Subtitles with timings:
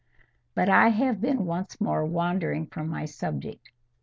[0.55, 3.69] But I have been once more wandering from my subject.